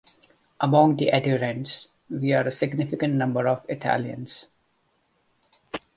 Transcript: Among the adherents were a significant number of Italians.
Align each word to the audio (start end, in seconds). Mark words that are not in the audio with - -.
Among 0.59 0.95
the 0.95 1.11
adherents 1.13 1.87
were 2.09 2.41
a 2.41 2.51
significant 2.51 3.13
number 3.13 3.47
of 3.47 3.63
Italians. 3.69 4.47